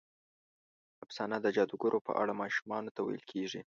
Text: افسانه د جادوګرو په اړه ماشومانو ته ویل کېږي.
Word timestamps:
افسانه 1.05 1.37
د 1.41 1.47
جادوګرو 1.55 1.99
په 2.07 2.11
اړه 2.21 2.33
ماشومانو 2.41 2.93
ته 2.95 3.01
ویل 3.03 3.23
کېږي. 3.31 3.61